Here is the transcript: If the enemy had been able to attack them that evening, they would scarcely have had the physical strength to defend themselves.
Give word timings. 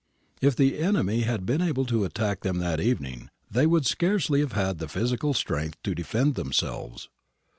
If 0.41 0.55
the 0.55 0.79
enemy 0.79 1.19
had 1.21 1.45
been 1.45 1.61
able 1.61 1.85
to 1.85 2.05
attack 2.05 2.39
them 2.39 2.57
that 2.57 2.79
evening, 2.79 3.29
they 3.51 3.67
would 3.67 3.85
scarcely 3.85 4.39
have 4.39 4.53
had 4.53 4.79
the 4.79 4.87
physical 4.87 5.35
strength 5.35 5.77
to 5.83 5.93
defend 5.93 6.33
themselves. 6.33 7.07